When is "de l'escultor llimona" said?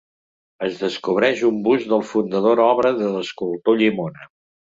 3.03-4.27